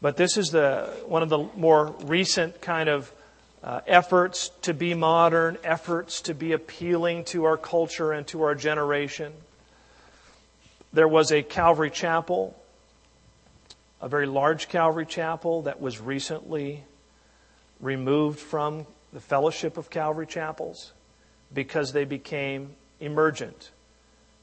[0.00, 3.12] But this is the, one of the more recent kind of
[3.62, 8.54] uh, efforts to be modern, efforts to be appealing to our culture and to our
[8.54, 9.32] generation.
[10.92, 12.56] There was a Calvary Chapel,
[14.00, 16.84] a very large Calvary Chapel that was recently
[17.80, 20.92] removed from the fellowship of Calvary Chapels
[21.52, 23.70] because they became emergent.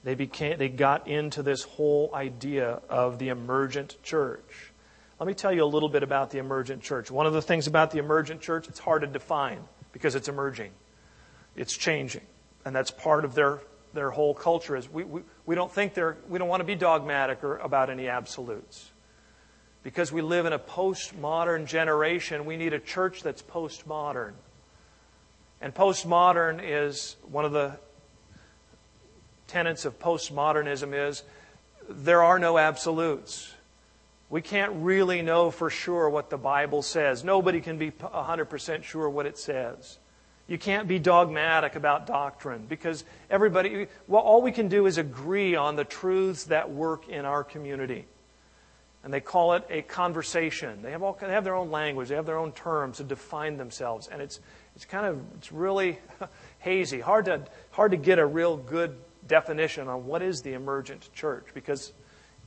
[0.03, 4.71] They, became, they got into this whole idea of the emergent church.
[5.19, 7.09] Let me tell you a little bit about the emergent church.
[7.09, 9.59] One of the things about the emergent church, it's hard to define
[9.93, 10.71] because it's emerging,
[11.55, 12.21] it's changing.
[12.65, 13.61] And that's part of their
[13.95, 16.75] their whole culture is we, we, we don't think they're, we don't want to be
[16.75, 18.91] dogmatic or about any absolutes.
[19.81, 24.33] Because we live in a postmodern generation, we need a church that's postmodern.
[25.61, 27.77] And postmodern is one of the
[29.47, 31.23] tenets of postmodernism is
[31.89, 33.53] there are no absolutes.
[34.29, 37.23] We can't really know for sure what the Bible says.
[37.23, 39.99] Nobody can be 100% sure what it says.
[40.47, 45.55] You can't be dogmatic about doctrine because everybody, well, all we can do is agree
[45.55, 48.05] on the truths that work in our community.
[49.03, 50.81] And they call it a conversation.
[50.81, 53.57] They have, all, they have their own language, they have their own terms to define
[53.57, 54.07] themselves.
[54.07, 54.39] And it's,
[54.75, 55.99] it's kind of, it's really
[56.59, 58.95] hazy, hard to, hard to get a real good
[59.27, 61.91] definition on what is the emergent church because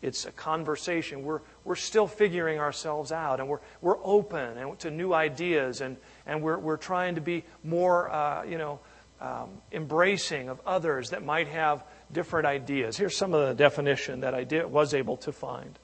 [0.02, 1.24] it's a conversation.
[1.24, 5.96] We're, we're still figuring ourselves out and we're, we're open and to new ideas and,
[6.28, 8.78] and we're, we're trying to be more, uh, you know,
[9.20, 12.96] um, embracing of others that might have different ideas.
[12.96, 15.76] Here's some of the definition that I did, was able to find.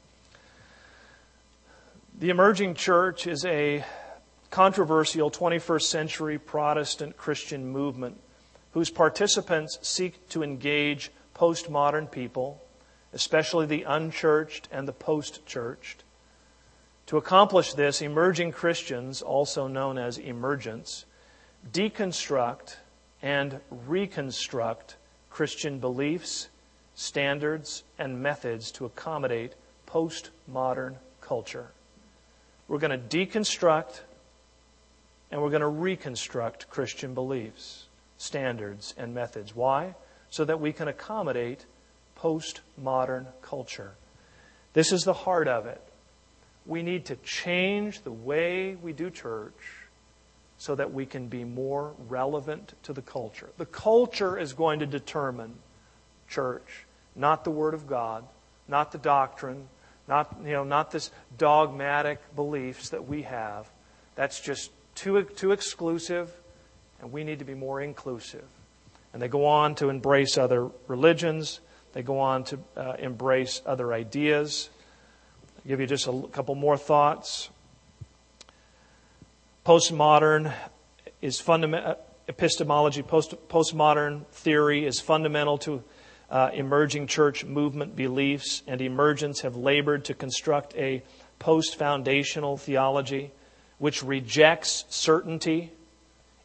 [2.21, 3.85] The emerging church is a
[4.51, 8.21] controversial 21st century Protestant Christian movement
[8.71, 12.63] whose participants seek to engage postmodern people,
[13.13, 16.05] especially the unchurched and the post churched,
[17.07, 21.05] to accomplish this, emerging Christians, also known as emergents,
[21.73, 22.77] deconstruct
[23.23, 24.97] and reconstruct
[25.31, 26.49] Christian beliefs,
[26.95, 29.55] standards, and methods to accommodate
[29.87, 31.69] postmodern culture.
[32.69, 34.01] We're going to deconstruct
[35.31, 37.87] and we're going to reconstruct Christian beliefs,
[38.19, 39.55] standards, and methods.
[39.55, 39.95] Why?
[40.31, 41.65] So that we can accommodate
[42.19, 43.93] postmodern culture.
[44.75, 45.81] This is the heart of it
[46.67, 49.53] we need to change the way we do church
[50.59, 53.51] so that we can be more relevant to the culture.
[53.59, 55.55] The culture is going to determine
[56.29, 58.25] church, not the Word of God,
[58.67, 59.69] not the doctrine,
[60.09, 63.69] not, you know, not this dogmatic beliefs that we have.
[64.15, 66.31] That's just too, too exclusive,
[67.01, 68.45] and we need to be more inclusive.
[69.13, 71.61] And they go on to embrace other religions,
[71.93, 74.69] they go on to uh, embrace other ideas.
[75.67, 77.49] Give you just a couple more thoughts.
[79.65, 80.53] Postmodern
[81.23, 81.97] is fundament,
[82.29, 85.83] epistemology, post, postmodern theory is fundamental to
[86.31, 91.03] uh, emerging church movement beliefs, and emergents have labored to construct a
[91.39, 93.33] post foundational theology
[93.79, 95.73] which rejects certainty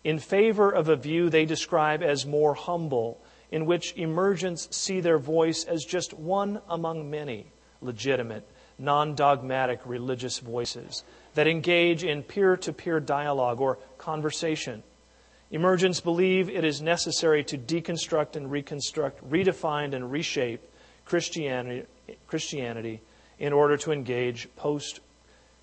[0.05, 5.19] in favor of a view they describe as more humble, in which emergents see their
[5.19, 7.47] voice as just one among many
[7.81, 8.47] legitimate,
[8.79, 11.03] non dogmatic religious voices
[11.35, 14.81] that engage in peer to peer dialogue or conversation.
[15.51, 20.61] Emergents believe it is necessary to deconstruct and reconstruct, redefine and reshape
[21.05, 21.85] Christianity,
[22.27, 23.01] Christianity
[23.39, 24.99] in order to engage post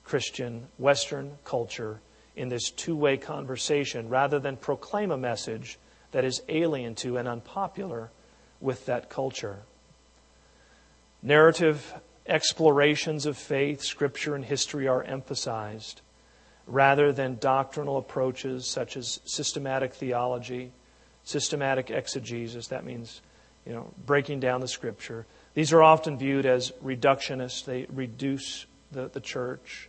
[0.04, 2.00] Christian Western culture
[2.36, 5.78] in this two way conversation rather than proclaim a message
[6.12, 8.10] that is alien to and unpopular
[8.60, 9.58] with that culture.
[11.22, 11.94] Narrative
[12.28, 16.00] explorations of faith, scripture, and history are emphasized
[16.66, 20.72] rather than doctrinal approaches such as systematic theology,
[21.24, 22.68] systematic exegesis.
[22.68, 23.20] That means,
[23.64, 25.26] you know, breaking down the scripture.
[25.54, 27.64] These are often viewed as reductionist.
[27.64, 29.88] They reduce the, the church.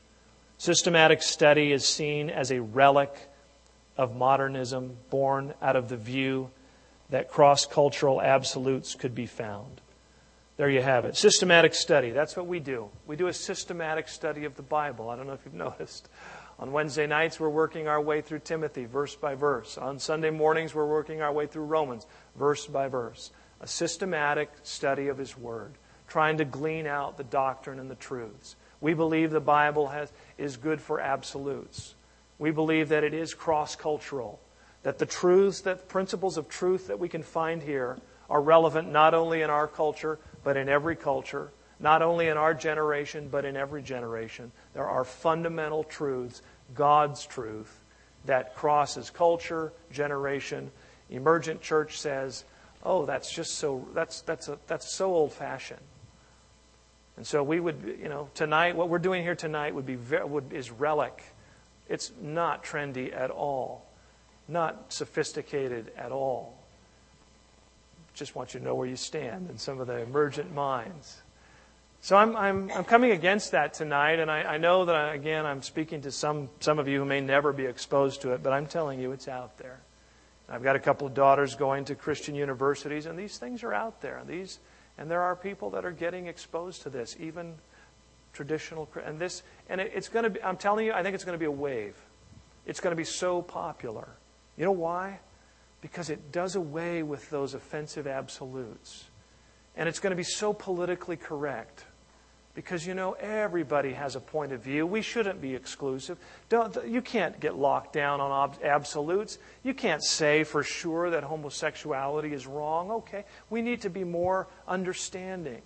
[0.58, 3.14] Systematic study is seen as a relic
[3.98, 6.50] of modernism born out of the view
[7.10, 9.82] that cross cultural absolutes could be found.
[10.58, 11.16] There you have it.
[11.16, 12.10] Systematic study.
[12.10, 12.90] That's what we do.
[13.06, 15.10] We do a systematic study of the Bible.
[15.10, 16.10] I don't know if you've noticed.
[16.58, 19.78] On Wednesday nights, we're working our way through Timothy, verse by verse.
[19.78, 23.30] On Sunday mornings, we're working our way through Romans, verse by verse.
[23.62, 25.74] A systematic study of His Word,
[26.08, 28.56] trying to glean out the doctrine and the truths.
[28.82, 31.94] We believe the Bible has, is good for absolutes.
[32.40, 34.40] We believe that it is cross cultural,
[34.82, 39.14] that the truths, that principles of truth that we can find here are relevant not
[39.14, 43.56] only in our culture, but in every culture, not only in our generation, but in
[43.56, 44.52] every generation.
[44.74, 46.42] There are fundamental truths,
[46.74, 47.80] God's truth,
[48.26, 50.72] that crosses culture, generation.
[51.10, 52.44] Emergent church says,
[52.84, 55.80] oh, that's just so, that's, that's, a, that's so old fashioned.
[57.16, 60.54] And so we would, you know, tonight, what we're doing here tonight would be, would,
[60.54, 61.24] is relic.
[61.90, 63.86] It's not trendy at all,
[64.48, 66.58] not sophisticated at all.
[68.18, 71.22] Just want you to know where you stand in some of the emergent minds.
[72.02, 75.46] So I'm, I'm, I'm coming against that tonight, and I, I know that, I, again,
[75.46, 78.54] I'm speaking to some, some of you who may never be exposed to it, but
[78.54, 79.80] I'm telling you it's out there.
[80.50, 84.02] I've got a couple of daughters going to Christian universities, and these things are out
[84.02, 84.18] there.
[84.18, 84.58] And, These,
[84.98, 87.54] and there are people that are getting exposed to this, even
[88.34, 88.90] traditional.
[89.06, 90.42] And this, and it, it's going to be.
[90.42, 91.96] I'm telling you, I think it's going to be a wave.
[92.66, 94.08] It's going to be so popular.
[94.58, 95.20] You know why?
[95.82, 99.06] Because it does away with those offensive absolutes,
[99.76, 101.86] and it's going to be so politically correct.
[102.56, 104.88] Because, you know, everybody has a point of view.
[104.88, 106.18] We shouldn't be exclusive.
[106.50, 109.38] Don't, you can't get locked down on absolutes.
[109.62, 112.90] You can't say for sure that homosexuality is wrong.
[112.90, 115.62] Okay, we need to be more understanding.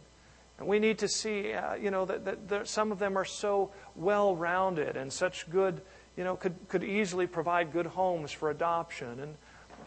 [0.60, 3.24] And we need to see, uh, you know, that, that there, some of them are
[3.24, 5.82] so well rounded and such good,
[6.17, 9.21] you know, could, could easily provide good homes for adoption.
[9.21, 9.36] And,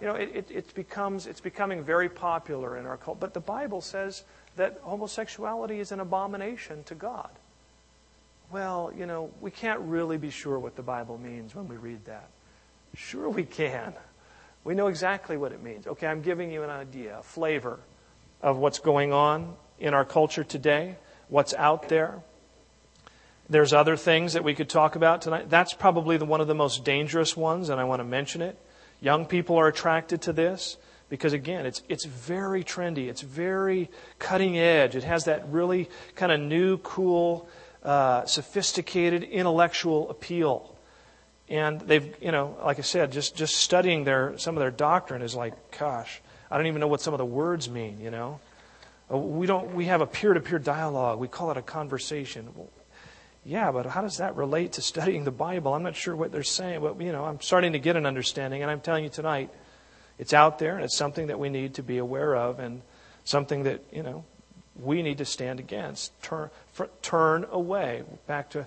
[0.01, 3.21] you know, it, it, it becomes, it's becoming very popular in our culture.
[3.21, 4.25] But the Bible says
[4.57, 7.31] that homosexuality is an abomination to God.
[8.51, 12.05] Well, you know, we can't really be sure what the Bible means when we read
[12.05, 12.29] that.
[12.95, 13.95] Sure, we can.
[14.63, 15.87] We know exactly what it means.
[15.87, 17.81] Okay, I'm giving you an idea, a flavor
[18.43, 20.97] of what's going on in our culture today,
[21.29, 22.23] what's out there.
[23.49, 25.51] There's other things that we could talk about tonight.
[25.51, 28.59] That's probably the, one of the most dangerous ones, and I want to mention it.
[29.05, 30.79] Young people are attracted to this
[31.11, 33.11] because again, it's it's very trendy.
[33.11, 34.97] It's very cutting edge.
[34.97, 37.47] It has that really kind of new, cool,
[37.83, 40.75] uh, sophisticated intellectual appeal.
[41.51, 45.21] And they've, you know, like I said, just just studying their some of their doctrine
[45.21, 48.01] is like, gosh, I don't even know what some of the words mean.
[48.01, 48.41] You know,
[49.13, 49.75] uh, we don't.
[49.75, 51.19] We have a peer-to-peer dialogue.
[51.19, 52.49] We call it a conversation.
[53.45, 55.75] Yeah, but how does that relate to studying the Bible?
[55.75, 58.63] I'm not sure what they're saying, but you know, I'm starting to get an understanding,
[58.63, 59.51] and I'm telling you tonight
[60.19, 62.83] it's out there, and it's something that we need to be aware of, and
[63.25, 64.25] something that, you know,
[64.81, 66.11] we need to stand against.
[66.23, 68.03] Turn, for, turn away.
[68.27, 68.67] Back to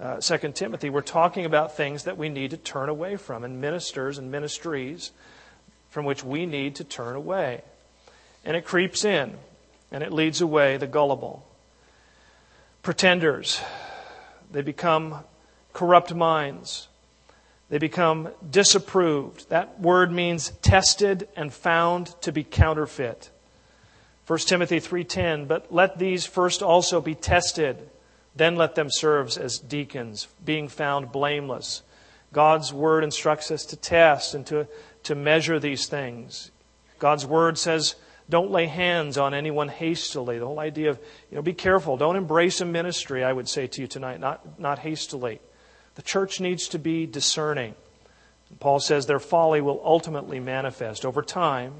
[0.00, 3.60] uh, 2 Timothy, we're talking about things that we need to turn away from, and
[3.60, 5.10] ministers and ministries
[5.90, 7.62] from which we need to turn away.
[8.44, 9.36] And it creeps in,
[9.90, 11.44] and it leads away the gullible.
[12.82, 13.60] Pretenders,
[14.50, 15.24] they become
[15.72, 16.88] corrupt minds.
[17.68, 19.48] They become disapproved.
[19.50, 23.30] That word means tested and found to be counterfeit.
[24.26, 27.88] 1 Timothy 3:10 But let these first also be tested
[28.38, 31.82] then let them serve as deacons being found blameless.
[32.32, 34.68] God's word instructs us to test and to
[35.04, 36.50] to measure these things.
[36.98, 37.94] God's word says,
[38.30, 40.38] don't lay hands on anyone hastily.
[40.38, 40.98] The whole idea of,
[41.30, 41.96] you know, be careful.
[41.96, 45.40] Don't embrace a ministry, I would say to you tonight, not, not hastily.
[45.94, 47.74] The church needs to be discerning.
[48.60, 51.74] Paul says their folly will ultimately manifest over time,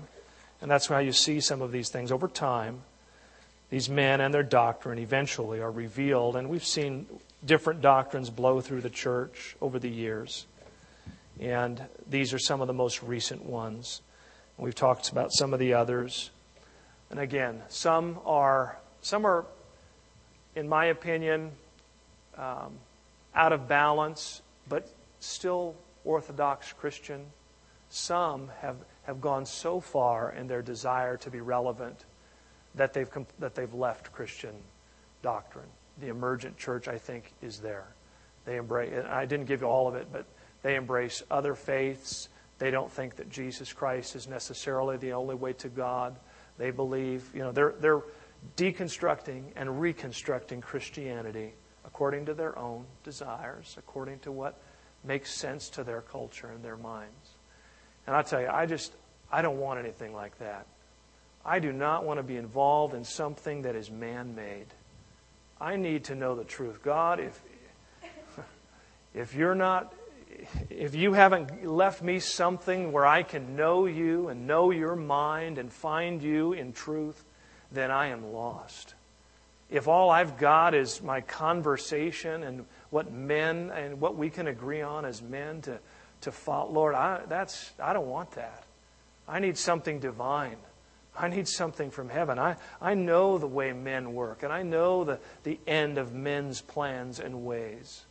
[0.61, 2.11] and that's why you see some of these things.
[2.11, 2.83] Over time,
[3.71, 7.07] these men and their doctrine eventually are revealed, and we've seen
[7.45, 10.47] different doctrines blow through the church over the years.
[11.41, 14.03] And these are some of the most recent ones.
[14.57, 16.31] We've talked about some of the others.
[17.11, 19.47] And again, some are, some are,
[20.55, 21.51] in my opinion,
[22.37, 22.73] um,
[23.35, 24.89] out of balance, but
[25.21, 27.25] still Orthodox Christian.
[27.91, 32.05] Some have, have gone so far in their desire to be relevant
[32.75, 34.55] that they've, that they've left Christian
[35.23, 35.69] doctrine.
[36.01, 37.87] The emergent church, I think, is there.
[38.45, 40.25] They embrace, I didn't give you all of it, but
[40.63, 42.29] they embrace other faiths.
[42.59, 46.17] They don't think that Jesus Christ is necessarily the only way to God.
[46.59, 48.03] They believe, you know, they're, they're
[48.57, 51.55] deconstructing and reconstructing Christianity
[51.85, 54.61] according to their own desires, according to what
[55.05, 57.31] makes sense to their culture and their minds.
[58.07, 58.93] And I tell you, I just,
[59.31, 60.67] I don't want anything like that.
[61.45, 64.67] I do not want to be involved in something that is man made.
[65.61, 66.83] I need to know the truth.
[66.83, 67.41] God, if,
[69.15, 69.95] if you're not
[70.71, 75.59] if you haven't left me something where I can know you and know your mind
[75.59, 77.25] and find you in truth,
[77.73, 78.95] then I am lost.
[79.71, 84.81] If all I've got is my conversation and what men and what we can agree
[84.81, 85.79] on as men to,
[86.23, 88.65] to follow, Lord, I, that's, I don't want that.
[89.27, 90.57] I need something divine.
[91.15, 92.39] I need something from heaven.
[92.39, 96.61] I, I know the way men work, and I know the, the end of men's
[96.63, 98.05] plans and ways.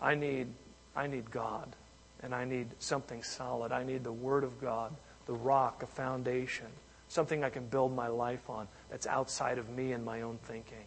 [0.00, 0.48] I need,
[0.96, 1.74] I need God,
[2.22, 3.72] and I need something solid.
[3.72, 4.94] I need the Word of God,
[5.26, 6.66] the rock, a foundation,
[7.08, 10.84] something I can build my life on that's outside of me and my own thinking,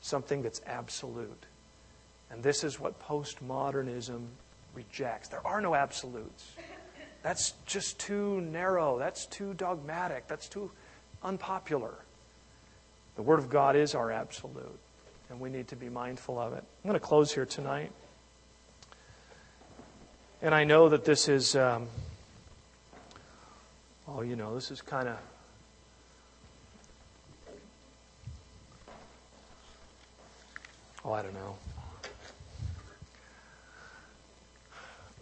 [0.00, 1.46] something that's absolute.
[2.30, 4.26] And this is what postmodernism
[4.74, 5.28] rejects.
[5.28, 6.52] There are no absolutes.
[7.22, 8.98] That's just too narrow.
[8.98, 10.28] That's too dogmatic.
[10.28, 10.70] That's too
[11.22, 11.94] unpopular.
[13.16, 14.78] The Word of God is our absolute,
[15.28, 16.62] and we need to be mindful of it.
[16.84, 17.90] I'm going to close here tonight.
[20.40, 21.88] And I know that this is, um,
[24.06, 25.18] oh, you know, this is kind of.
[31.04, 31.56] Oh, I don't know.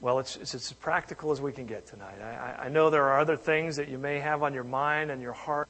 [0.03, 2.21] Well, it's, it's, as practical as we can get tonight.
[2.21, 5.23] I, I know there are other things that you may have on your mind and
[5.23, 5.69] your heart.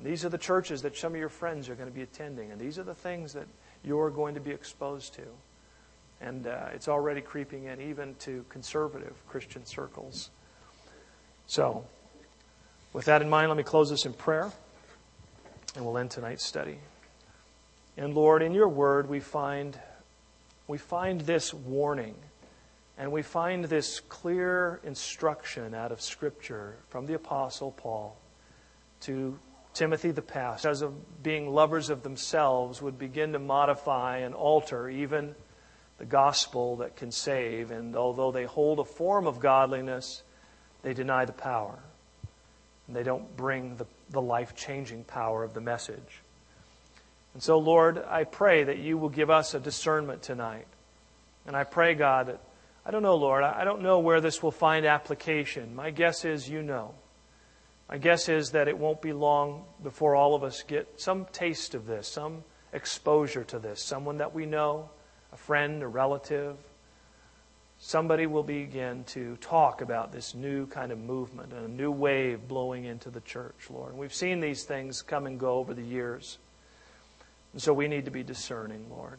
[0.00, 2.60] These are the churches that some of your friends are going to be attending, and
[2.60, 3.46] these are the things that
[3.84, 5.22] you're going to be exposed to.
[6.20, 10.30] And uh, it's already creeping in even to conservative Christian circles.
[11.46, 11.84] So,
[12.92, 14.50] with that in mind, let me close this in prayer,
[15.74, 16.78] and we'll end tonight's study.
[17.96, 19.78] And Lord, in your word, we find,
[20.66, 22.14] we find this warning,
[22.98, 28.16] and we find this clear instruction out of Scripture from the Apostle Paul
[29.02, 29.38] to
[29.76, 34.88] Timothy the pastor, as of being lovers of themselves, would begin to modify and alter
[34.88, 35.34] even
[35.98, 40.22] the gospel that can save, and although they hold a form of godliness,
[40.82, 41.78] they deny the power.
[42.86, 46.20] And they don't bring the, the life changing power of the message.
[47.34, 50.66] And so, Lord, I pray that you will give us a discernment tonight.
[51.46, 52.40] And I pray, God, that
[52.84, 55.74] I don't know, Lord, I don't know where this will find application.
[55.74, 56.94] My guess is you know.
[57.88, 61.74] My guess is that it won't be long before all of us get some taste
[61.74, 64.90] of this, some exposure to this, someone that we know
[65.32, 66.56] a friend, a relative,
[67.78, 72.48] somebody will begin to talk about this new kind of movement and a new wave
[72.48, 73.90] blowing into the church, Lord.
[73.90, 76.38] And we've seen these things come and go over the years.
[77.52, 79.18] And so we need to be discerning, Lord.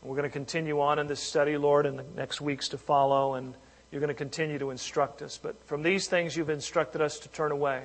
[0.00, 2.78] And we're going to continue on in this study, Lord, in the next weeks to
[2.78, 3.54] follow, and
[3.90, 5.38] you're going to continue to instruct us.
[5.42, 7.84] But from these things, you've instructed us to turn away.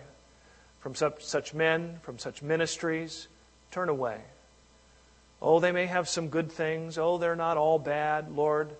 [0.79, 3.27] From such, such men, from such ministries,
[3.71, 4.19] turn away.
[5.41, 6.97] Oh, they may have some good things.
[6.97, 8.31] Oh, they're not all bad.
[8.31, 8.71] Lord,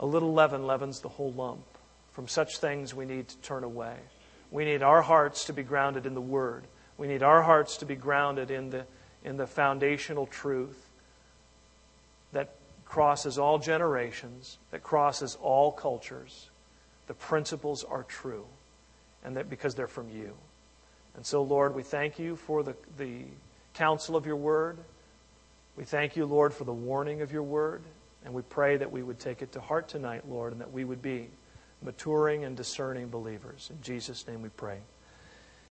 [0.00, 1.64] a little leaven leavens the whole lump.
[2.12, 3.96] From such things, we need to turn away.
[4.50, 6.64] We need our hearts to be grounded in the Word.
[6.96, 8.86] We need our hearts to be grounded in the,
[9.22, 10.88] in the foundational truth
[12.32, 12.54] that
[12.86, 16.48] crosses all generations, that crosses all cultures.
[17.06, 18.46] The principles are true,
[19.22, 20.32] and that because they're from you.
[21.16, 23.24] And so, Lord, we thank you for the, the
[23.74, 24.78] counsel of your Word.
[25.76, 27.82] We thank you, Lord, for the warning of your word,
[28.24, 30.84] and we pray that we would take it to heart tonight, Lord, and that we
[30.84, 31.28] would be
[31.82, 33.68] maturing and discerning believers.
[33.70, 34.80] In Jesus' name we pray.